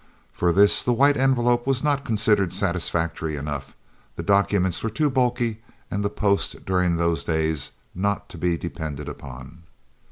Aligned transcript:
For 0.33 0.51
this 0.51 0.81
the 0.81 0.93
White 0.93 1.15
Envelope 1.15 1.67
was 1.67 1.83
not 1.83 2.03
considered 2.03 2.53
satisfactory 2.53 3.35
enough 3.35 3.75
the 4.15 4.23
documents 4.23 4.81
were 4.81 4.89
too 4.89 5.11
bulky 5.11 5.61
and 5.91 6.03
the 6.03 6.09
post 6.09 6.65
during 6.65 6.95
those 6.95 7.23
days 7.23 7.73
not 7.93 8.27
to 8.29 8.39
be 8.39 8.57
depended 8.57 9.07
upon. 9.07 9.61